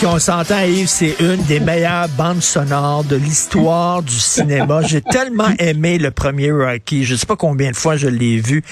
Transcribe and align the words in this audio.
OK, 0.00 0.06
on 0.06 0.18
s'entend, 0.20 0.60
Yves, 0.60 0.86
c'est 0.86 1.16
une 1.18 1.42
des 1.48 1.58
meilleures 1.58 2.08
bandes 2.10 2.40
sonores 2.40 3.02
de 3.02 3.16
l'histoire 3.16 4.00
du 4.00 4.14
cinéma. 4.14 4.80
J'ai 4.82 5.02
tellement 5.02 5.48
aimé 5.58 5.98
le 5.98 6.12
premier 6.12 6.52
Rocky. 6.52 7.04
Je 7.04 7.16
sais 7.16 7.26
pas 7.26 7.34
combien 7.34 7.72
de 7.72 7.76
fois 7.76 7.96
je 7.96 8.06
l'ai 8.06 8.36
vu. 8.36 8.62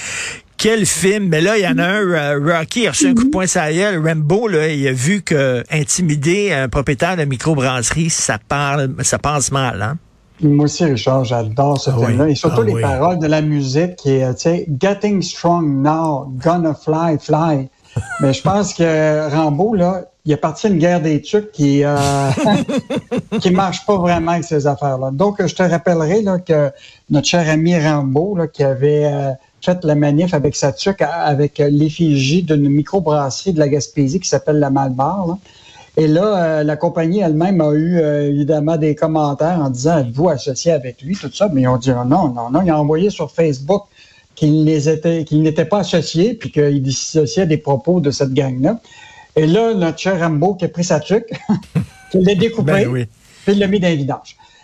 Quel 0.55 0.85
film! 0.85 1.27
Mais 1.27 1.41
là, 1.41 1.57
il 1.57 1.63
y 1.63 1.67
en 1.67 1.79
a 1.79 1.83
un, 1.83 2.01
euh, 2.01 2.39
Rocky 2.41 2.87
a 2.87 2.91
reçu 2.91 3.07
un 3.07 3.13
coup 3.13 3.25
de 3.25 3.29
poing 3.29 3.45
sur 3.45 3.59
la 3.59 3.99
Rambo, 3.99 4.47
là, 4.47 4.69
il 4.69 4.87
a 4.87 4.93
vu 4.93 5.21
que 5.21 5.63
intimider 5.69 6.53
un 6.53 6.69
propriétaire 6.69 7.17
de 7.17 7.25
microbrasserie, 7.25 8.09
ça 8.09 8.37
parle, 8.47 8.95
ça 9.01 9.19
passe 9.19 9.51
mal, 9.51 9.81
hein? 9.81 9.97
Moi 10.39 10.65
aussi, 10.65 10.85
Richard, 10.85 11.25
j'adore 11.25 11.81
ce 11.81 11.89
ah 11.89 12.05
film-là. 12.05 12.29
Et 12.29 12.35
surtout 12.35 12.61
ah 12.61 12.73
les 12.73 12.81
paroles 12.81 13.19
de 13.19 13.27
la 13.27 13.41
musique 13.41 13.97
qui 13.97 14.11
est, 14.11 14.33
tu 14.35 14.41
sais, 14.43 14.67
Getting 14.79 15.21
strong 15.21 15.81
now, 15.81 16.31
gonna 16.41 16.73
fly, 16.73 17.17
fly. 17.19 17.67
Mais 18.21 18.31
je 18.31 18.41
pense 18.41 18.73
que 18.73 19.29
Rambo, 19.29 19.73
là, 19.73 20.03
il 20.27 20.33
est 20.33 20.37
parti 20.37 20.67
une 20.67 20.77
guerre 20.77 21.01
des 21.01 21.21
trucs 21.21 21.53
qui 21.53 21.85
euh, 21.85 21.97
qui 23.39 23.49
marche 23.49 23.85
pas 23.85 23.95
vraiment 23.95 24.33
avec 24.33 24.43
ces 24.43 24.67
affaires-là. 24.67 25.11
Donc, 25.11 25.43
je 25.43 25.55
te 25.55 25.63
rappellerai 25.63 26.21
là, 26.21 26.37
que 26.37 26.69
notre 27.09 27.27
cher 27.27 27.49
ami 27.49 27.79
Rambo, 27.79 28.35
là, 28.35 28.47
qui 28.47 28.61
avait 28.61 29.05
euh, 29.05 29.31
fait 29.61 29.83
la 29.85 29.95
manif 29.95 30.33
avec 30.33 30.57
sa 30.57 30.73
tuque, 30.73 31.01
avec 31.01 31.59
l'effigie 31.59 32.43
d'une 32.43 32.67
microbrasserie 32.67 33.53
de 33.53 33.59
la 33.59 33.69
Gaspésie 33.69 34.19
qui 34.19 34.27
s'appelle 34.27 34.59
la 34.59 34.69
Malbar. 34.69 35.37
Et 35.95 36.07
là, 36.07 36.43
euh, 36.43 36.63
la 36.63 36.75
compagnie 36.75 37.21
elle-même 37.21 37.61
a 37.61 37.71
eu 37.71 37.97
euh, 37.97 38.29
évidemment 38.29 38.75
des 38.75 38.95
commentaires 38.95 39.61
en 39.61 39.69
disant 39.69 39.99
êtes-vous 39.99 40.27
associé 40.27 40.73
avec 40.73 41.01
lui, 41.01 41.15
tout 41.15 41.31
ça? 41.33 41.49
Mais 41.53 41.61
ils 41.61 41.67
ont 41.69 41.77
dit 41.77 41.89
non, 41.89 42.05
non, 42.05 42.49
non. 42.51 42.61
Ils 42.63 42.71
ont 42.73 42.75
envoyé 42.75 43.09
sur 43.09 43.31
Facebook 43.31 43.83
qu'il 44.35 44.65
n'était 44.65 45.65
pas 45.65 45.79
associé, 45.79 46.33
puis 46.33 46.51
qu'il 46.51 46.83
dissociait 46.83 47.47
des 47.47 47.57
propos 47.57 48.01
de 48.01 48.11
cette 48.11 48.33
gang-là. 48.33 48.79
Et 49.37 49.45
là, 49.45 49.73
notre 49.73 49.99
cher 49.99 50.19
Rambo 50.19 50.55
qui 50.55 50.65
a 50.65 50.67
pris 50.67 50.83
sa 50.83 50.99
tuque, 50.99 51.29
qui 52.11 52.19
l'a 52.21 52.35
découpé, 52.35 52.85
ben 52.85 53.05
puis 53.45 53.53
il 53.53 53.59
l'a 53.59 53.67
mis 53.67 53.79
dans 53.79 53.87
les 53.87 54.05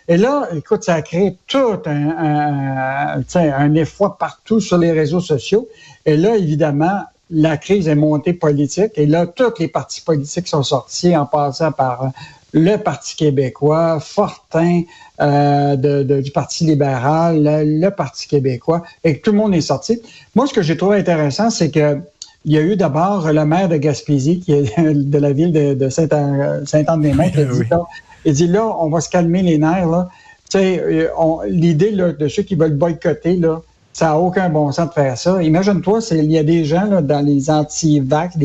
Et 0.08 0.18
là, 0.18 0.50
écoute, 0.56 0.84
ça 0.84 0.96
a 0.96 1.02
créé 1.02 1.38
tout 1.48 1.80
un, 1.86 3.22
un, 3.22 3.24
un 3.36 3.76
effroi 3.76 4.18
partout 4.18 4.60
sur 4.60 4.78
les 4.78 4.92
réseaux 4.92 5.22
sociaux. 5.22 5.70
Et 6.06 6.18
là, 6.18 6.36
évidemment, 6.36 7.04
la 7.30 7.58
crise 7.58 7.88
est 7.88 7.96
montée 7.96 8.34
politique. 8.34 8.92
Et 8.96 9.06
là, 9.06 9.28
tous 9.28 9.60
les 9.60 9.68
partis 9.68 10.02
politiques 10.02 10.48
sont 10.48 10.64
sortis 10.64 11.16
en 11.16 11.28
passant 11.28 11.72
par 11.72 12.12
le 12.54 12.78
Parti 12.78 13.16
québécois, 13.16 14.00
Fortin 14.00 14.84
euh, 15.20 15.76
du 15.76 16.32
Parti 16.32 16.66
libéral, 16.66 17.42
le, 17.44 17.90
Parti 17.90 18.28
québécois, 18.28 18.84
et 19.04 19.20
tout 19.20 19.32
le 19.32 19.38
monde 19.38 19.56
est 19.56 19.62
sorti. 19.62 20.02
Moi, 20.36 20.46
ce 20.48 20.54
que 20.54 20.62
j'ai 20.62 20.78
trouvé 20.78 20.98
intéressant, 20.98 21.50
c'est 21.50 21.72
que 21.72 22.00
il 22.46 22.52
y 22.52 22.58
a 22.58 22.62
eu 22.62 22.76
d'abord 22.76 23.32
le 23.32 23.46
maire 23.46 23.70
de 23.70 23.78
Gaspésie, 23.78 24.40
qui 24.40 24.54
est 24.54 24.80
de 24.94 25.18
la 25.18 25.32
ville 25.32 25.52
de, 25.52 25.90
Saint-Anne-des-Mains, 25.90 27.30
qui 27.30 27.40
a 27.40 27.46
dit, 27.46 27.64
là, 27.70 27.82
il 28.26 28.34
dit 28.34 28.48
là, 28.48 28.66
on 28.80 28.90
va 28.90 29.02
se 29.02 29.10
calmer 29.10 29.42
les 29.42 29.58
nerfs. 29.58 29.88
Là. 29.88 30.10
Euh, 30.56 31.08
l'idée 31.48 31.92
de 31.92 32.28
ceux 32.28 32.44
qui 32.44 32.56
veulent 32.56 32.76
boycotter, 32.76 33.38
là, 33.38 33.62
ça 33.94 34.08
n'a 34.08 34.18
aucun 34.18 34.50
bon 34.50 34.72
sens 34.72 34.90
de 34.90 34.94
faire 34.94 35.18
ça. 35.18 35.42
Imagine-toi, 35.42 36.00
il 36.12 36.32
y 36.32 36.38
a 36.38 36.44
des 36.44 36.66
gens 36.66 36.86
là, 36.86 37.02
dans 37.02 37.24
les 37.24 37.52
anti-vax, 37.52 38.36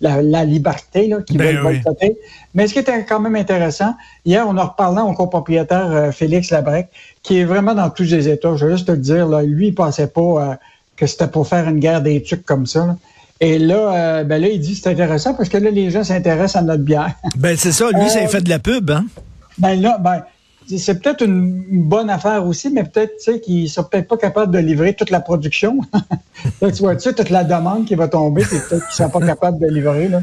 la, 0.00 0.44
liberté 0.44 1.08
là, 1.08 1.20
qui 1.22 1.36
ben 1.36 1.56
veulent 1.56 1.62
boycotter. 1.62 2.16
Mais 2.54 2.68
ce 2.68 2.74
qui 2.74 2.78
était 2.78 3.04
quand 3.04 3.18
même 3.18 3.34
intéressant, 3.34 3.94
hier, 4.24 4.46
on 4.48 4.56
a 4.56 4.64
reparlé 4.64 5.02
au 5.02 5.12
copropriétaire 5.14 5.90
euh, 5.90 6.12
Félix 6.12 6.50
Labrec, 6.50 6.88
qui 7.22 7.40
est 7.40 7.44
vraiment 7.44 7.74
dans 7.74 7.90
tous 7.90 8.04
les 8.04 8.28
États. 8.28 8.54
Je 8.54 8.66
veux 8.66 8.72
juste 8.76 8.86
te 8.86 8.92
le 8.92 8.98
dire, 8.98 9.28
là, 9.28 9.42
lui, 9.42 9.68
il 9.68 9.74
pensait 9.74 10.06
pas 10.06 10.20
euh, 10.20 10.54
que 10.96 11.06
c'était 11.06 11.28
pour 11.28 11.48
faire 11.48 11.68
une 11.68 11.80
guerre 11.80 12.00
des 12.00 12.22
trucs 12.22 12.44
comme 12.44 12.66
ça. 12.66 12.96
Et 13.40 13.58
là, 13.58 13.92
euh, 13.94 14.24
ben 14.24 14.40
là, 14.40 14.48
il 14.48 14.60
dit 14.60 14.74
c'est 14.74 14.90
intéressant 14.90 15.34
parce 15.34 15.48
que 15.48 15.58
là, 15.58 15.70
les 15.70 15.90
gens 15.90 16.02
s'intéressent 16.02 16.56
à 16.56 16.62
notre 16.62 16.82
bière. 16.82 17.14
Ben 17.36 17.56
c'est 17.56 17.72
ça, 17.72 17.90
lui, 17.90 18.08
ça 18.08 18.20
a 18.20 18.26
fait 18.26 18.40
de 18.40 18.48
la 18.48 18.58
pub, 18.58 18.90
hein? 18.90 19.06
Ben 19.58 19.80
là, 19.80 19.98
ben, 19.98 20.22
c'est 20.76 21.00
peut-être 21.00 21.24
une 21.24 21.64
bonne 21.84 22.10
affaire 22.10 22.44
aussi, 22.46 22.68
mais 22.70 22.84
peut-être 22.84 23.16
tu 23.18 23.32
sais, 23.32 23.40
qu'ils 23.40 23.62
ne 23.64 23.68
sont 23.68 23.84
peut-être 23.84 24.08
pas 24.08 24.16
capables 24.16 24.52
de 24.52 24.58
livrer 24.58 24.94
toute 24.94 25.10
la 25.10 25.20
production. 25.20 25.78
tu 26.60 26.68
vois, 26.80 26.96
tu 26.96 27.02
sais, 27.02 27.14
toute 27.14 27.30
la 27.30 27.44
demande 27.44 27.86
qui 27.86 27.94
va 27.94 28.08
tomber, 28.08 28.42
peut-être 28.42 28.68
qu'ils 28.68 29.04
ne 29.04 29.08
sont 29.08 29.10
pas 29.10 29.26
capables 29.26 29.58
de 29.60 29.68
livrer. 29.68 30.08
Là. 30.08 30.22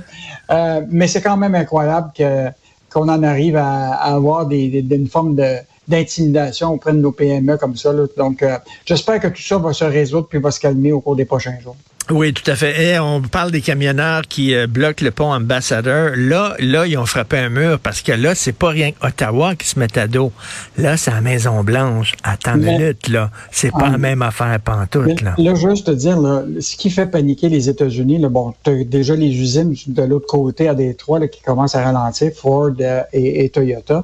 Euh, 0.52 0.82
mais 0.90 1.08
c'est 1.08 1.22
quand 1.22 1.38
même 1.38 1.56
incroyable 1.56 2.12
que 2.16 2.50
qu'on 2.92 3.10
en 3.10 3.24
arrive 3.24 3.58
à, 3.58 3.92
avoir 3.92 4.46
des, 4.46 4.82
des, 4.82 4.96
une 4.96 5.08
forme 5.08 5.36
de 5.36 5.58
d'intimidation 5.88 6.74
auprès 6.74 6.94
de 6.94 6.98
nos 6.98 7.12
PME 7.12 7.58
comme 7.58 7.76
ça. 7.76 7.94
Là. 7.94 8.06
Donc, 8.18 8.42
euh, 8.42 8.58
j'espère 8.86 9.20
que 9.20 9.28
tout 9.28 9.42
ça 9.42 9.58
va 9.58 9.72
se 9.72 9.84
résoudre 9.84 10.28
puis 10.28 10.40
va 10.40 10.50
se 10.50 10.60
calmer 10.60 10.92
au 10.92 11.00
cours 11.00 11.16
des 11.16 11.26
prochains 11.26 11.60
jours. 11.60 11.76
Oui, 12.12 12.34
tout 12.34 12.50
à 12.50 12.56
fait. 12.56 12.84
Et 12.84 13.00
on 13.00 13.22
parle 13.22 13.50
des 13.50 13.62
camionneurs 13.62 14.22
qui 14.30 14.54
euh, 14.54 14.68
bloquent 14.68 15.04
le 15.04 15.10
pont 15.10 15.34
ambassadeur. 15.34 16.12
Là, 16.16 16.54
là, 16.60 16.86
ils 16.86 16.98
ont 17.00 17.06
frappé 17.08 17.38
un 17.38 17.50
mur 17.50 17.80
parce 17.80 18.04
que 18.04 18.12
là, 18.12 18.36
c'est 18.36 18.54
pas 18.54 18.70
rien 18.70 18.92
Ottawa 19.02 19.56
qui 19.56 19.68
se 19.68 19.80
met 19.80 19.98
à 19.98 20.08
dos. 20.08 20.32
Là, 20.78 20.98
c'est 20.98 21.10
la 21.10 21.22
Maison 21.22 21.64
Blanche. 21.64 22.14
Attends 22.24 22.56
une 22.56 22.66
minute, 22.66 23.10
là. 23.10 23.32
C'est 23.52 23.72
pas 23.72 23.90
la 23.90 23.98
même 23.98 24.22
affaire 24.22 24.60
pantoute, 24.60 25.22
là. 25.22 25.34
Là, 25.38 25.56
juste 25.56 25.88
te 25.88 25.92
dire, 25.92 26.20
là, 26.20 26.44
ce 26.60 26.76
qui 26.76 26.92
fait 26.92 27.08
paniquer 27.08 27.50
les 27.50 27.70
États-Unis, 27.70 28.20
là, 28.20 28.30
bon, 28.30 28.54
as 28.68 28.84
déjà 28.84 29.16
les 29.16 29.36
usines 29.36 29.76
de 29.88 30.04
l'autre 30.04 30.28
côté 30.28 30.68
à 30.68 30.76
Détroit 30.76 31.18
là, 31.18 31.28
qui 31.28 31.42
commencent 31.42 31.76
à 31.76 31.84
ralentir, 31.84 32.32
Ford 32.36 32.72
euh, 32.80 33.02
et, 33.14 33.50
Toyota. 33.50 34.04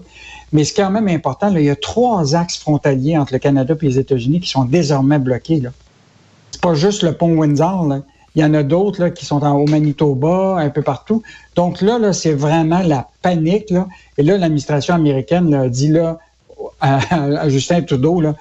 Mais 0.53 0.63
ce 0.63 0.73
qui 0.73 0.81
est 0.81 0.83
quand 0.83 0.89
même 0.89 1.07
important, 1.07 1.51
là, 1.51 1.59
il 1.59 1.67
y 1.67 1.69
a 1.69 1.75
trois 1.75 2.35
axes 2.35 2.57
frontaliers 2.57 3.17
entre 3.17 3.33
le 3.33 3.39
Canada 3.39 3.75
et 3.79 3.85
les 3.85 3.99
États-Unis 3.99 4.39
qui 4.39 4.49
sont 4.49 4.65
désormais 4.65 5.19
bloqués. 5.19 5.59
Là 5.59 5.69
pas 6.61 6.75
juste 6.75 7.03
le 7.03 7.13
pont 7.13 7.37
Windsor. 7.37 7.87
Là. 7.87 8.01
Il 8.35 8.41
y 8.41 8.45
en 8.45 8.53
a 8.53 8.63
d'autres 8.63 9.09
qui 9.09 9.25
sont 9.25 9.43
en, 9.43 9.55
au 9.55 9.65
Manitoba, 9.65 10.57
un 10.57 10.69
peu 10.69 10.81
partout. 10.81 11.21
Donc 11.55 11.81
là, 11.81 11.99
là 11.99 12.13
c'est 12.13 12.33
vraiment 12.33 12.81
la 12.81 13.07
panique. 13.21 13.69
Là. 13.69 13.87
Et 14.17 14.23
là, 14.23 14.37
l'administration 14.37 14.95
américaine 14.95 15.49
là, 15.49 15.67
dit 15.67 15.89
là, 15.89 16.19
à, 16.79 17.49
Justin 17.49 17.81
Trudeau, 17.81 18.21
là, 18.21 18.35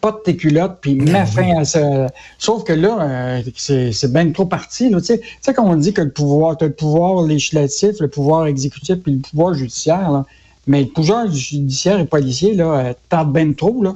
pas 0.00 0.12
de 0.12 0.18
tes 0.18 0.36
culottes, 0.36 0.78
puis 0.80 0.96
mets 0.96 1.12
ben 1.12 1.26
fin 1.26 1.58
à 1.58 1.64
ça. 1.64 2.08
Sauf 2.38 2.64
que 2.64 2.74
là, 2.74 2.98
euh, 3.00 3.42
c'est 3.56 4.12
bien 4.12 4.30
trop 4.32 4.44
parti. 4.44 4.90
Tu 4.90 5.00
sais, 5.00 5.54
quand 5.54 5.64
on 5.64 5.76
dit 5.76 5.94
que 5.94 6.02
le 6.02 6.10
pouvoir, 6.10 6.56
as 6.60 6.66
le 6.66 6.72
pouvoir 6.72 7.22
législatif, 7.22 8.00
le 8.00 8.08
pouvoir 8.08 8.46
exécutif, 8.46 8.96
puis 8.96 9.12
le 9.12 9.20
pouvoir 9.20 9.54
judiciaire, 9.54 10.10
là, 10.10 10.26
mais 10.66 10.82
le 10.82 10.88
pouvoir 10.88 11.30
judiciaire 11.30 11.98
et 11.98 12.04
policier, 12.04 12.54
là, 12.54 12.64
euh, 12.64 12.92
tarde 13.08 13.32
bien 13.32 13.52
trop, 13.52 13.82
là 13.82 13.94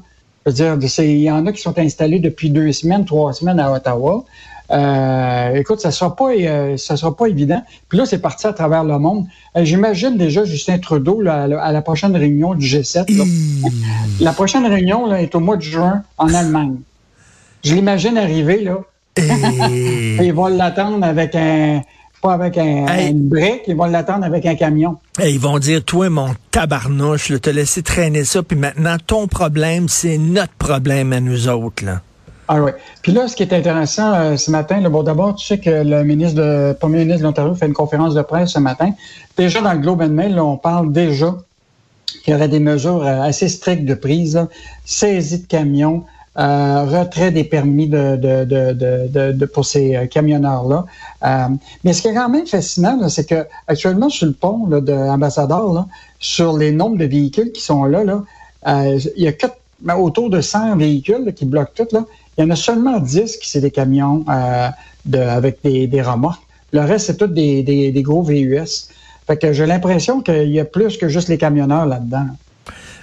dire, 0.52 0.76
il 0.98 1.18
y 1.20 1.30
en 1.30 1.46
a 1.46 1.52
qui 1.52 1.60
sont 1.60 1.78
installés 1.78 2.18
depuis 2.18 2.50
deux 2.50 2.72
semaines, 2.72 3.04
trois 3.04 3.32
semaines 3.32 3.60
à 3.60 3.72
Ottawa. 3.72 4.24
Euh, 4.70 5.54
écoute, 5.54 5.80
ça 5.80 5.90
sera 5.90 6.14
pas, 6.14 6.30
euh, 6.32 6.76
ça 6.76 6.96
sera 6.96 7.16
pas 7.16 7.26
évident. 7.26 7.62
Puis 7.88 7.96
là, 7.96 8.04
c'est 8.04 8.18
parti 8.18 8.46
à 8.46 8.52
travers 8.52 8.84
le 8.84 8.98
monde. 8.98 9.26
Euh, 9.56 9.64
j'imagine 9.64 10.16
déjà 10.16 10.44
Justin 10.44 10.78
Trudeau 10.78 11.22
à, 11.26 11.46
la, 11.46 11.82
prochaine 11.82 12.14
réunion 12.14 12.54
du 12.54 12.66
G7. 12.66 13.10
Mmh. 13.10 13.68
La 14.20 14.32
prochaine 14.32 14.66
réunion 14.66 15.06
là, 15.06 15.22
est 15.22 15.34
au 15.34 15.40
mois 15.40 15.56
de 15.56 15.62
juin 15.62 16.02
en 16.18 16.32
Allemagne. 16.34 16.76
Je 17.64 17.74
l'imagine 17.74 18.18
arriver 18.18 18.62
là. 18.62 18.78
Et... 19.16 20.18
ils 20.26 20.32
vont 20.32 20.48
l'attendre 20.48 21.04
avec 21.04 21.34
un, 21.34 21.80
pas 22.20 22.32
avec 22.32 22.58
un, 22.58 22.86
une 23.08 23.28
brique, 23.28 23.62
ils 23.66 23.76
vont 23.76 23.86
l'attendre 23.86 24.24
avec 24.24 24.44
un 24.46 24.54
camion. 24.54 24.96
ils 25.24 25.38
vont 25.38 25.58
dire, 25.58 25.84
toi, 25.84 26.08
mon 26.10 26.34
tabarnouche, 26.50 27.32
te 27.40 27.50
laisser 27.50 27.82
traîner 27.82 28.24
ça, 28.24 28.42
puis 28.42 28.56
maintenant, 28.56 28.96
ton 29.06 29.28
problème, 29.28 29.88
c'est 29.88 30.18
notre 30.18 30.54
problème 30.54 31.12
à 31.12 31.20
nous 31.20 31.48
autres. 31.48 31.84
Là. 31.84 32.00
Ah 32.50 32.62
oui. 32.62 32.70
Puis 33.02 33.12
là, 33.12 33.28
ce 33.28 33.36
qui 33.36 33.42
est 33.42 33.52
intéressant 33.52 34.14
euh, 34.14 34.36
ce 34.36 34.50
matin, 34.50 34.80
bon, 34.88 35.02
d'abord, 35.02 35.34
tu 35.34 35.46
sais 35.46 35.58
que 35.58 35.68
le 35.68 36.02
ministre 36.02 36.40
de, 36.40 36.72
premier 36.72 37.00
ministre 37.00 37.18
de 37.18 37.24
l'Ontario 37.24 37.54
fait 37.54 37.66
une 37.66 37.74
conférence 37.74 38.14
de 38.14 38.22
presse 38.22 38.52
ce 38.52 38.58
matin. 38.58 38.92
Déjà 39.36 39.60
dans 39.60 39.74
le 39.74 39.78
Globe 39.80 40.00
and 40.00 40.08
Mail, 40.08 40.40
on 40.40 40.56
parle 40.56 40.90
déjà 40.90 41.36
qu'il 42.24 42.32
y 42.32 42.36
aurait 42.36 42.48
des 42.48 42.58
mesures 42.58 43.04
euh, 43.04 43.20
assez 43.20 43.50
strictes 43.50 43.84
de 43.84 43.92
prise, 43.92 44.46
saisie 44.86 45.42
de 45.42 45.46
camions, 45.46 46.04
euh, 46.38 46.84
retrait 46.84 47.32
des 47.32 47.42
permis 47.42 47.88
de, 47.88 48.14
de, 48.14 49.32
de, 49.32 49.46
pour 49.46 49.66
ces 49.66 49.96
euh, 49.96 50.06
camionneurs-là. 50.06 50.86
Euh, 51.24 51.48
mais 51.82 51.92
ce 51.92 52.02
qui 52.02 52.08
est 52.08 52.14
quand 52.14 52.28
même 52.28 52.46
fascinant, 52.46 53.08
c'est 53.08 53.28
que 53.28 53.44
actuellement 53.66 54.08
sur 54.08 54.26
le 54.28 54.34
pont 54.34 54.66
là, 54.68 54.80
de 54.80 54.92
Ambassadeur, 54.92 55.86
sur 56.20 56.56
les 56.56 56.70
nombres 56.70 56.96
de 56.96 57.06
véhicules 57.06 57.50
qui 57.50 57.60
sont 57.60 57.84
là, 57.84 58.04
là 58.04 58.22
il 59.16 59.22
y 59.22 59.26
a 59.26 59.32
quatre, 59.32 59.56
ben, 59.80 59.96
autour 59.96 60.30
de 60.30 60.40
100 60.40 60.76
véhicules 60.76 61.32
qui 61.34 61.44
bloquent 61.44 61.72
tout. 61.74 61.88
Là. 61.92 62.04
Il 62.36 62.42
y 62.42 62.44
en 62.44 62.50
a 62.50 62.56
seulement 62.56 63.00
10 63.00 63.38
qui 63.38 63.48
c'est 63.48 63.60
des 63.60 63.72
camions 63.72 64.24
de, 65.06 65.18
avec 65.18 65.58
des, 65.64 65.88
des 65.88 66.02
remorques. 66.02 66.42
Le 66.72 66.80
reste, 66.80 67.06
c'est 67.06 67.16
tous 67.16 67.26
des, 67.26 67.64
des, 67.64 67.90
des, 67.90 68.02
gros 68.02 68.22
VUS. 68.22 68.88
Fait 69.26 69.36
que 69.36 69.52
j'ai 69.52 69.66
l'impression 69.66 70.20
qu'il 70.20 70.50
y 70.50 70.60
a 70.60 70.64
plus 70.64 70.98
que 70.98 71.08
juste 71.08 71.28
les 71.28 71.38
camionneurs 71.38 71.86
là-dedans. 71.86 72.26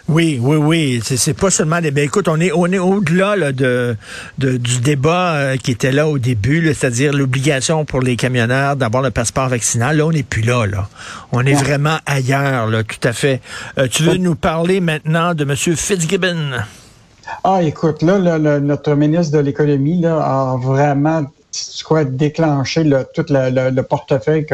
Oui, 0.07 0.39
oui, 0.39 0.57
oui. 0.57 1.01
C'est 1.03 1.33
pas 1.33 1.49
seulement 1.49 1.81
des. 1.81 1.89
Ben, 1.89 2.03
écoute, 2.03 2.27
on 2.27 2.39
est, 2.39 2.51
on 2.51 2.67
est 2.67 2.77
au-delà 2.77 3.51
de, 3.51 3.97
de, 4.37 4.57
du 4.57 4.79
débat 4.79 5.33
euh, 5.33 5.57
qui 5.57 5.71
était 5.71 5.91
là 5.91 6.07
au 6.07 6.19
début, 6.19 6.71
c'est-à-dire 6.75 7.11
l'obligation 7.11 7.85
pour 7.85 8.01
les 8.01 8.15
camionneurs 8.15 8.75
d'avoir 8.75 9.01
le 9.01 9.09
passeport 9.09 9.49
vaccinal. 9.49 9.97
Là, 9.97 10.05
on 10.05 10.11
n'est 10.11 10.21
plus 10.21 10.43
là, 10.43 10.67
là. 10.67 10.87
On 11.31 11.43
est 11.43 11.55
vraiment 11.55 11.97
ailleurs, 12.05 12.67
là, 12.67 12.83
tout 12.83 13.07
à 13.07 13.13
fait. 13.13 13.41
Euh, 13.79 13.87
tu 13.89 14.03
veux 14.03 14.17
nous 14.17 14.35
parler 14.35 14.79
maintenant 14.79 15.33
de 15.33 15.43
M. 15.43 15.55
Fitzgibbon? 15.55 16.51
Ah, 17.43 17.63
écoute, 17.63 18.03
là, 18.03 18.19
notre 18.59 18.93
ministre 18.93 19.35
de 19.35 19.41
l'économie 19.41 20.05
a 20.05 20.55
vraiment 20.61 21.25
quoi, 21.83 22.05
déclenché 22.05 22.83
tout 23.15 23.25
le, 23.29 23.81
portefeuille 23.81 24.45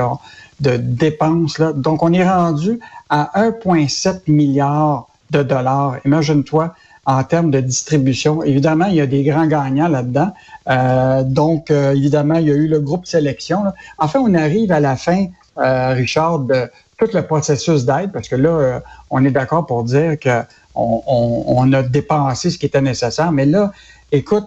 de 0.62 0.78
dépenses. 0.78 1.58
Là. 1.60 1.74
Donc, 1.74 2.04
on 2.04 2.14
est 2.14 2.28
rendu 2.28 2.80
à 3.10 3.32
1,7 3.36 4.22
milliard 4.28 5.08
de 5.32 5.44
dollars. 5.44 5.98
Imagine-toi 6.06 6.74
en 7.06 7.24
termes 7.24 7.52
de 7.52 7.60
distribution. 7.60 8.44
Évidemment, 8.44 8.86
il 8.86 8.96
y 8.96 9.02
a 9.02 9.08
des 9.08 9.24
grands 9.24 9.48
gagnants 9.48 9.88
là-dedans. 9.88 10.34
Euh, 10.70 11.24
donc, 11.24 11.72
euh, 11.72 11.94
évidemment, 11.94 12.36
il 12.36 12.48
y 12.48 12.52
a 12.52 12.56
eu 12.56 12.68
le 12.68 12.80
groupe 12.80 13.06
sélection. 13.06 13.64
Enfin, 13.98 14.20
on 14.20 14.34
arrive 14.36 14.72
à 14.72 14.80
la 14.80 14.96
fin, 14.96 15.28
euh, 15.58 15.94
Richard, 15.94 16.40
de 16.40 16.70
tout 16.98 17.10
le 17.14 17.24
processus 17.24 17.86
d'aide, 17.86 18.12
parce 18.12 18.28
que 18.28 18.36
là, 18.36 18.82
on 19.10 19.26
est 19.26 19.32
d'accord 19.32 19.66
pour 19.66 19.84
dire 19.84 20.20
que 20.20 20.42
on, 20.76 21.74
a 21.74 21.84
dépensé 21.84 22.52
ce 22.52 22.58
qui 22.60 22.68
était 22.68 22.82
nécessaire. 22.82 23.32
Mais 23.32 23.46
là, 23.46 23.72
écoute, 24.12 24.46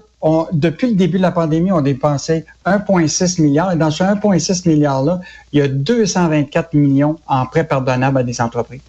depuis 0.52 0.88
le 0.90 0.94
début 0.94 1.19
de 1.19 1.22
la 1.22 1.32
pandémie, 1.32 1.72
on 1.72 1.78
a 1.78 1.82
dépensé 1.82 2.44
1,6 2.64 3.42
milliard. 3.42 3.72
Et 3.72 3.76
dans 3.76 3.90
ce 3.90 4.04
1,6 4.04 4.69
milliard-là, 4.69 5.20
il 5.52 5.58
y 5.58 5.62
a 5.62 5.69
224 5.69 6.75
millions 6.75 7.16
en 7.26 7.44
prêts 7.46 7.64
pardonnables 7.64 8.19
à 8.19 8.22
des 8.22 8.40
entreprises 8.40 8.80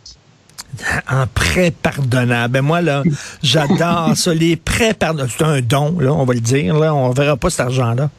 en 1.09 1.25
prêt 1.33 1.71
pardonnable. 1.71 2.53
Ben 2.53 2.61
moi, 2.61 2.81
là, 2.81 3.03
j'adore 3.43 4.11
ça. 4.15 4.33
Les 4.33 4.55
prêts 4.55 4.93
pardonnables, 4.93 5.31
c'est 5.37 5.43
un 5.43 5.61
don, 5.61 5.97
là, 5.99 6.13
on 6.13 6.25
va 6.25 6.33
le 6.33 6.39
dire. 6.39 6.77
Là. 6.77 6.93
On 6.93 7.09
ne 7.09 7.13
verra 7.13 7.37
pas 7.37 7.49
cet 7.49 7.61
argent-là. 7.61 8.09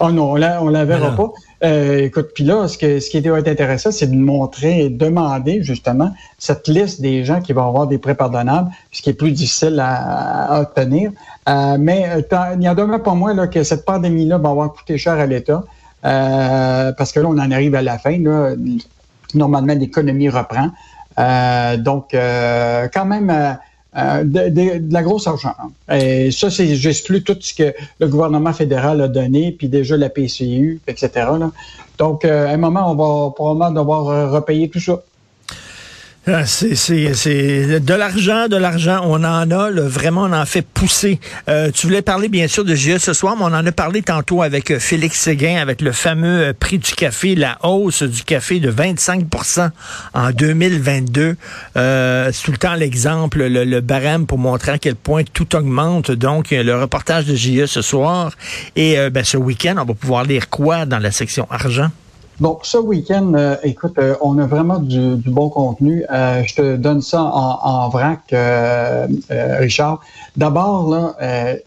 Oh 0.00 0.10
non, 0.12 0.32
on 0.32 0.36
ne 0.36 0.70
la 0.70 0.84
verra 0.84 1.10
pas. 1.16 1.32
Euh, 1.64 2.04
écoute, 2.04 2.28
puis 2.32 2.44
là, 2.44 2.68
ce, 2.68 2.78
que, 2.78 3.00
ce 3.00 3.10
qui 3.10 3.16
être 3.16 3.48
intéressant, 3.48 3.90
c'est 3.90 4.06
de 4.06 4.16
montrer 4.16 4.84
et 4.84 4.90
demander 4.90 5.62
justement 5.62 6.12
cette 6.38 6.68
liste 6.68 7.00
des 7.00 7.24
gens 7.24 7.40
qui 7.40 7.52
vont 7.52 7.66
avoir 7.66 7.88
des 7.88 7.98
prêts 7.98 8.14
pardonnables, 8.14 8.70
ce 8.92 9.02
qui 9.02 9.10
est 9.10 9.14
plus 9.14 9.32
difficile 9.32 9.80
à, 9.80 10.60
obtenir. 10.60 11.10
Euh, 11.48 11.76
mais 11.80 12.08
euh, 12.10 12.54
il 12.56 12.62
y 12.62 12.68
en 12.68 12.78
a 12.92 12.98
pas 13.00 13.14
moins 13.14 13.34
là, 13.34 13.48
que 13.48 13.64
cette 13.64 13.84
pandémie-là 13.84 14.38
va 14.38 14.50
avoir 14.50 14.72
coûté 14.72 14.98
cher 14.98 15.14
à 15.14 15.26
l'État. 15.26 15.64
parce 16.02 17.10
que 17.10 17.18
là, 17.18 17.26
on 17.28 17.38
en 17.38 17.50
arrive 17.50 17.74
à 17.74 17.82
la 17.82 17.98
fin. 17.98 18.16
Là. 18.18 18.54
Normalement, 19.34 19.74
l'économie 19.74 20.28
reprend. 20.28 20.70
Euh, 21.18 21.76
donc, 21.76 22.14
euh, 22.14 22.88
quand 22.92 23.04
même, 23.04 23.30
euh, 23.96 24.24
de, 24.24 24.92
la 24.92 25.02
grosse 25.02 25.26
argent. 25.26 25.54
Et 25.90 26.30
ça, 26.30 26.50
c'est 26.50 26.76
j'exclus 26.76 27.22
tout 27.22 27.36
ce 27.40 27.54
que 27.54 27.74
le 27.98 28.08
gouvernement 28.08 28.52
fédéral 28.52 29.00
a 29.00 29.08
donné, 29.08 29.52
puis 29.52 29.68
déjà 29.68 29.96
la 29.96 30.10
PCU, 30.10 30.80
etc. 30.86 31.26
Donc, 31.98 32.24
à 32.24 32.50
un 32.50 32.56
moment, 32.56 32.92
on 32.92 32.94
va 32.94 33.30
probablement 33.32 33.70
devoir 33.70 34.30
repayer 34.30 34.68
tout 34.68 34.80
ça. 34.80 35.00
Ah, 36.30 36.44
c'est 36.44 37.80
de 37.80 37.94
l'argent, 37.94 38.48
de 38.48 38.56
l'argent. 38.56 39.00
On 39.04 39.24
en 39.24 39.50
a, 39.50 39.70
vraiment, 39.70 40.24
on 40.24 40.32
en 40.34 40.44
fait 40.44 40.60
pousser. 40.60 41.20
Euh, 41.48 41.70
tu 41.72 41.86
voulais 41.86 42.02
parler, 42.02 42.28
bien 42.28 42.48
sûr, 42.48 42.66
de 42.66 42.74
GIE 42.74 42.98
ce 42.98 43.14
soir, 43.14 43.34
mais 43.34 43.44
on 43.44 43.54
en 43.54 43.64
a 43.64 43.72
parlé 43.72 44.02
tantôt 44.02 44.42
avec 44.42 44.70
euh, 44.70 44.78
Félix 44.78 45.18
Séguin, 45.18 45.56
avec 45.56 45.80
le 45.80 45.90
fameux 45.92 46.48
euh, 46.48 46.52
prix 46.52 46.78
du 46.78 46.92
café, 46.92 47.34
la 47.34 47.56
hausse 47.62 48.02
du 48.02 48.24
café 48.24 48.60
de 48.60 48.70
25% 48.70 49.70
en 50.12 50.30
2022. 50.30 51.36
c'est 51.74 52.42
tout 52.44 52.50
le 52.52 52.58
temps 52.58 52.74
l'exemple, 52.74 53.46
le, 53.46 53.80
barème 53.80 54.26
pour 54.26 54.36
montrer 54.36 54.72
à 54.72 54.78
quel 54.78 54.96
point 54.96 55.22
tout 55.32 55.56
augmente. 55.56 56.10
Donc, 56.10 56.50
le 56.50 56.78
reportage 56.78 57.24
de 57.24 57.34
GIE 57.34 57.66
ce 57.66 57.80
soir. 57.80 58.32
Et 58.76 58.96
ben, 59.10 59.24
ce 59.24 59.38
week-end, 59.38 59.76
on 59.78 59.84
va 59.84 59.94
pouvoir 59.94 60.24
lire 60.24 60.50
quoi 60.50 60.84
dans 60.84 60.98
la 60.98 61.10
section 61.10 61.46
argent? 61.50 61.90
Bon, 62.40 62.56
ce 62.62 62.78
week-end, 62.78 63.34
euh, 63.34 63.56
écoute, 63.64 63.98
euh, 63.98 64.14
on 64.20 64.38
a 64.38 64.46
vraiment 64.46 64.78
du, 64.78 65.16
bon 65.26 65.48
contenu. 65.48 66.04
Euh, 66.08 66.44
je 66.46 66.54
te 66.54 66.76
donne 66.76 67.02
ça 67.02 67.20
en, 67.20 67.58
en 67.62 67.88
vrac, 67.88 68.32
Richard. 69.28 70.00
D'abord, 70.36 70.88
là, 70.88 71.16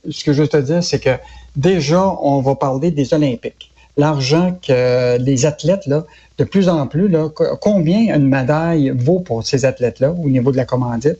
ce 0.10 0.24
que 0.24 0.32
je 0.32 0.44
veux 0.44 0.48
te 0.48 0.56
dire, 0.56 0.82
c'est 0.82 1.00
que 1.00 1.10
déjà, 1.58 2.16
on 2.22 2.40
va 2.40 2.56
parler 2.56 2.92
des 2.92 3.14
Olympiques. 3.14 3.70
L'argent 3.98 4.58
que 4.66 5.18
les 5.18 5.46
athlètes, 5.46 5.86
là, 5.88 6.06
de 6.38 6.46
plus 6.46 6.70
en 6.70 6.88
plus, 6.88 7.10
là, 7.10 7.28
combien 7.60 8.16
une 8.16 8.30
médaille 8.30 8.94
vaut 8.96 9.20
pour 9.20 9.46
ces 9.46 9.66
athlètes-là 9.66 10.12
au 10.12 10.30
niveau 10.30 10.54
de 10.54 10.58
la 10.58 10.64
commandite? 10.64 11.20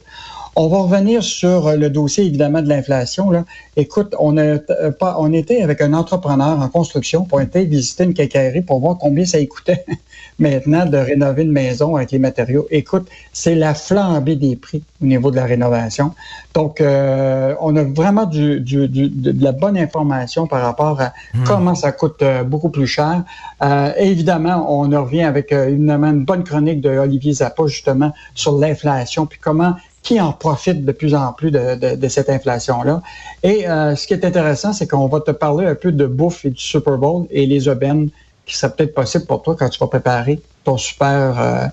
On 0.58 0.68
va 0.68 0.80
revenir 0.80 1.24
sur 1.24 1.68
euh, 1.68 1.76
le 1.78 1.90
dossier, 1.90 2.26
évidemment, 2.26 2.62
de 2.62 2.68
l'inflation. 2.68 3.32
Écoute, 3.78 4.14
on, 4.20 4.36
a, 4.36 4.42
euh, 4.42 4.92
pas, 4.92 5.16
on 5.18 5.32
était 5.32 5.62
avec 5.62 5.80
un 5.80 5.94
entrepreneur 5.94 6.60
en 6.60 6.68
construction 6.68 7.24
pour 7.24 7.40
aller 7.40 7.66
visiter 7.66 8.04
une 8.04 8.14
quincaillerie 8.14 8.62
pour 8.62 8.82
voir 8.82 8.98
combien 8.98 9.24
ça 9.24 9.38
coûtait 9.46 9.86
maintenant 10.40 10.86
de 10.86 10.98
rénover 10.98 11.44
une 11.44 11.54
maison 11.54 11.96
avec 11.96 12.12
les 12.12 12.20
matériaux. 12.20 12.68
Écoute, 12.70 13.08
c'est 13.32 13.56
la 13.56 13.74
flambée 13.74 14.36
des 14.36 14.58
prix 14.58 14.84
au 15.02 15.06
niveau 15.06 15.32
de 15.32 15.38
la 15.38 15.46
rénovation. 15.46 16.12
Donc, 16.54 16.82
euh, 16.82 17.56
on 17.62 17.74
a 17.78 17.84
vraiment 17.84 18.26
du, 18.26 18.60
du, 18.60 18.90
de 18.90 19.44
la 19.44 19.54
bonne 19.54 19.78
information 19.78 20.48
par 20.48 20.64
rapport 20.64 21.00
à 21.00 21.14
hmm. 21.34 21.44
comment 21.46 21.76
ça 21.76 21.94
coûte 21.94 22.24
beaucoup 22.46 22.70
plus 22.70 22.88
cher. 22.88 23.24
Euh, 23.64 23.94
évidemment, 23.98 24.66
on 24.70 24.90
revient 25.02 25.24
avec 25.24 25.54
évidemment 25.54 26.08
une 26.08 26.26
bonne 26.26 26.44
chronique 26.44 26.82
de 26.82 26.90
Olivier 26.90 27.34
Zappa, 27.34 27.68
justement, 27.68 28.12
sur 28.36 28.58
l'inflation, 28.58 29.26
puis 29.26 29.40
comment 29.42 29.76
qui 30.04 30.20
en 30.20 30.34
profite 30.34 30.84
de 30.84 30.92
plus 30.92 31.14
en 31.14 31.32
plus 31.34 31.52
de, 31.52 32.08
cette 32.08 32.30
inflation-là. 32.30 33.02
Et 33.44 33.70
euh, 33.70 33.96
ce 33.96 34.08
qui 34.08 34.14
est 34.14 34.26
intéressant, 34.26 34.74
c'est 34.74 34.88
qu'on 34.88 35.08
va 35.08 35.20
te 35.22 35.32
parler 35.32 35.68
un 35.68 35.76
peu 35.76 35.92
de 35.92 36.06
bouffe 36.06 36.46
et 36.46 36.50
du 36.50 36.62
Super 36.62 36.98
Bowl 36.98 37.28
et 37.30 37.46
les 37.46 37.68
aubaines 37.68 38.10
qui 38.46 38.58
seraient 38.58 38.74
peut-être 38.74 38.96
possibles 38.96 39.26
pour 39.26 39.44
toi 39.44 39.56
quand 39.58 39.70
tu 39.70 39.80
vas 39.80 39.88
préparer 39.88 40.42
ton 40.64 40.78
super 40.78 41.40
euh, 41.40 41.66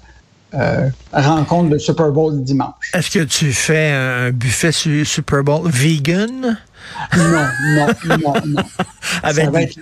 euh, 0.54 0.88
rencontre 1.12 1.70
de 1.70 1.78
Super 1.78 2.10
Bowl 2.10 2.42
dimanche. 2.42 2.90
Est-ce 2.94 3.10
que 3.10 3.24
tu 3.24 3.52
fais 3.52 3.92
un 3.92 4.30
buffet 4.30 4.72
Super 4.72 5.42
Bowl 5.42 5.68
vegan? 5.70 6.58
Non, 7.16 7.46
non, 7.74 7.86
non, 8.06 8.34
non. 8.46 8.62
Avec 9.22 9.44
ça 9.46 9.50
va 9.50 9.62
être 9.62 9.78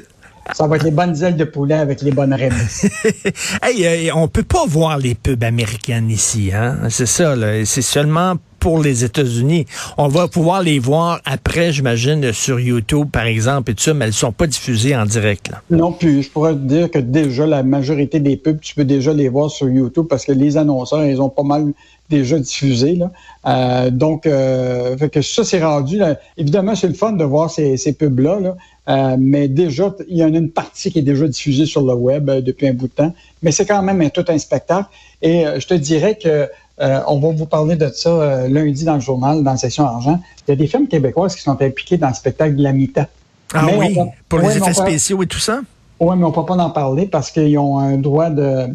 les 0.82 0.90
bonnes 0.90 1.22
ailes 1.22 1.36
de 1.36 1.44
poulet 1.44 1.74
avec 1.74 2.02
les 2.02 2.10
bonnes 2.10 2.34
ribs. 2.34 2.52
hey, 3.62 4.10
on 4.12 4.28
peut 4.28 4.42
pas 4.42 4.66
voir 4.66 4.98
les 4.98 5.14
pubs 5.14 5.42
américaines 5.42 6.10
ici, 6.10 6.50
hein? 6.54 6.78
C'est 6.88 7.06
ça, 7.06 7.36
là. 7.36 7.64
C'est 7.64 7.82
seulement 7.82 8.36
pour 8.58 8.82
les 8.82 9.04
États-Unis. 9.04 9.66
On 9.96 10.08
va 10.08 10.28
pouvoir 10.28 10.62
les 10.62 10.78
voir 10.78 11.20
après, 11.24 11.72
j'imagine, 11.72 12.32
sur 12.32 12.58
YouTube, 12.58 13.08
par 13.12 13.26
exemple, 13.26 13.70
et 13.70 13.74
tout 13.74 13.82
ça, 13.82 13.94
mais 13.94 14.06
elles 14.06 14.12
sont 14.12 14.32
pas 14.32 14.46
diffusées 14.46 14.96
en 14.96 15.04
direct. 15.04 15.50
Là. 15.50 15.62
Non, 15.70 15.92
puis 15.92 16.22
je 16.22 16.30
pourrais 16.30 16.54
te 16.54 16.58
dire 16.58 16.90
que 16.90 16.98
déjà, 16.98 17.46
la 17.46 17.62
majorité 17.62 18.18
des 18.18 18.36
pubs, 18.36 18.58
tu 18.60 18.74
peux 18.74 18.84
déjà 18.84 19.12
les 19.12 19.28
voir 19.28 19.50
sur 19.50 19.68
YouTube 19.68 20.06
parce 20.08 20.24
que 20.24 20.32
les 20.32 20.56
annonceurs, 20.56 21.04
ils 21.04 21.20
ont 21.20 21.28
pas 21.28 21.44
mal 21.44 21.72
déjà 22.08 22.38
diffusé. 22.38 22.96
Là. 22.96 23.12
Euh, 23.46 23.90
donc, 23.90 24.26
euh, 24.26 24.96
fait 24.96 25.10
que 25.10 25.22
ça, 25.22 25.44
c'est 25.44 25.62
rendu. 25.62 26.00
Évidemment, 26.36 26.74
c'est 26.74 26.88
le 26.88 26.94
fun 26.94 27.12
de 27.12 27.24
voir 27.24 27.50
ces, 27.50 27.76
ces 27.76 27.92
pubs-là, 27.92 28.40
là. 28.40 28.56
Euh, 28.88 29.16
mais 29.18 29.48
déjà, 29.48 29.94
il 30.08 30.16
y 30.16 30.24
en 30.24 30.32
a 30.32 30.38
une 30.38 30.50
partie 30.50 30.92
qui 30.92 31.00
est 31.00 31.02
déjà 31.02 31.26
diffusée 31.26 31.66
sur 31.66 31.82
le 31.82 31.94
web 31.94 32.30
euh, 32.30 32.40
depuis 32.40 32.68
un 32.68 32.72
bout 32.72 32.86
de 32.86 32.92
temps. 32.92 33.14
Mais 33.42 33.50
c'est 33.50 33.66
quand 33.66 33.82
même 33.82 34.00
un, 34.00 34.08
tout 34.10 34.24
un 34.28 34.38
spectacle. 34.38 34.88
Et 35.22 35.46
euh, 35.46 35.58
je 35.58 35.66
te 35.66 35.74
dirais 35.74 36.16
que 36.16 36.48
on 36.78 37.18
va 37.20 37.30
vous 37.30 37.46
parler 37.46 37.74
de 37.74 37.88
ça 37.88 38.46
lundi 38.48 38.84
dans 38.84 38.96
le 38.96 39.00
journal, 39.00 39.42
dans 39.42 39.52
la 39.52 39.56
section 39.56 39.84
argent. 39.84 40.20
Il 40.46 40.50
y 40.50 40.52
a 40.52 40.56
des 40.56 40.66
films 40.66 40.88
québécoises 40.88 41.34
qui 41.34 41.40
sont 41.40 41.62
impliqués 41.62 41.96
dans 41.96 42.08
le 42.08 42.14
spectacle 42.14 42.54
de 42.54 42.62
la 42.62 42.74
Mita. 42.74 43.08
Ah 43.54 43.66
oui, 43.78 43.96
pour 44.28 44.40
les 44.40 44.58
effets 44.58 44.74
spéciaux 44.74 45.22
et 45.22 45.26
tout 45.26 45.38
ça? 45.38 45.62
Oui, 45.98 46.14
mais 46.18 46.24
on 46.24 46.28
ne 46.28 46.34
peut 46.34 46.44
pas 46.44 46.58
en 46.58 46.68
parler 46.68 47.06
parce 47.06 47.30
qu'ils 47.30 47.56
ont 47.56 47.78
un 47.78 47.96
droit 47.96 48.28
de, 48.28 48.66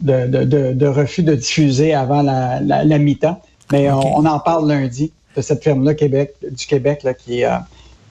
de, 0.00 0.26
de, 0.28 0.72
de, 0.72 0.86
refus 0.86 1.22
de 1.22 1.34
diffuser 1.34 1.92
avant 1.92 2.22
la, 2.22 2.58
la, 2.60 2.84
la 2.84 2.98
Mais 2.98 3.90
on, 3.90 4.16
on, 4.16 4.24
en 4.24 4.38
parle 4.38 4.70
lundi 4.70 5.12
de 5.36 5.42
cette 5.42 5.62
firme-là 5.62 5.92
Québec, 5.92 6.34
du 6.50 6.66
Québec 6.66 7.02
là, 7.02 7.12
qui, 7.12 7.44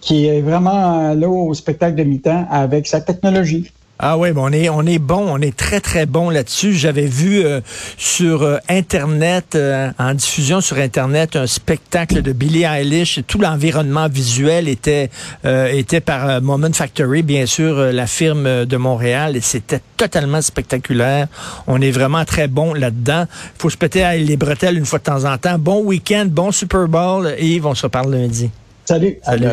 qui 0.01 0.25
est 0.25 0.41
vraiment 0.41 1.13
là 1.13 1.29
au 1.29 1.53
spectacle 1.53 1.95
de 1.95 2.03
mi-temps 2.03 2.47
avec 2.49 2.87
sa 2.87 3.01
technologie. 3.01 3.71
Ah 4.03 4.17
oui, 4.17 4.31
bon, 4.31 4.49
on 4.49 4.51
est 4.51 4.67
on 4.67 4.81
est 4.81 4.97
bon, 4.97 5.27
on 5.29 5.39
est 5.41 5.55
très 5.55 5.79
très 5.79 6.07
bon 6.07 6.31
là-dessus. 6.31 6.73
J'avais 6.73 7.05
vu 7.05 7.45
euh, 7.45 7.61
sur 7.97 8.41
euh, 8.41 8.57
internet 8.67 9.53
euh, 9.53 9.91
en 9.99 10.15
diffusion 10.15 10.59
sur 10.59 10.77
internet 10.77 11.35
un 11.35 11.45
spectacle 11.45 12.23
de 12.23 12.31
Billie 12.31 12.63
Eilish 12.63 13.19
et 13.19 13.23
tout 13.23 13.37
l'environnement 13.37 14.07
visuel 14.09 14.67
était 14.67 15.11
était 15.43 16.01
par 16.01 16.41
Moment 16.41 16.73
Factory, 16.73 17.21
bien 17.21 17.45
sûr, 17.45 17.75
la 17.75 18.07
firme 18.07 18.65
de 18.65 18.77
Montréal 18.77 19.35
et 19.35 19.41
c'était 19.41 19.81
totalement 19.97 20.41
spectaculaire. 20.41 21.27
On 21.67 21.79
est 21.79 21.91
vraiment 21.91 22.25
très 22.25 22.47
bon 22.47 22.73
là-dedans. 22.73 23.25
Il 23.29 23.61
faut 23.61 23.69
se 23.69 23.77
péter 23.77 24.17
les 24.17 24.37
bretelles 24.37 24.79
une 24.79 24.85
fois 24.85 24.97
de 24.97 25.03
temps 25.03 25.25
en 25.25 25.37
temps. 25.37 25.59
Bon 25.59 25.83
week-end, 25.83 26.25
bon 26.27 26.51
Super 26.51 26.87
Bowl 26.87 27.35
et 27.37 27.61
on 27.63 27.75
se 27.75 27.83
reparle 27.83 28.15
lundi. 28.15 28.49
Salut. 28.85 29.19
Salut. 29.23 29.45